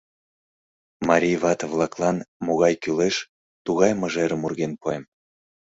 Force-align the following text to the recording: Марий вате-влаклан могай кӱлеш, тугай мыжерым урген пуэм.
Марий 1.07 1.37
вате-влаклан 1.41 2.17
могай 2.45 2.73
кӱлеш, 2.83 3.15
тугай 3.65 3.91
мыжерым 4.01 4.41
урген 4.45 4.73
пуэм. 4.81 5.03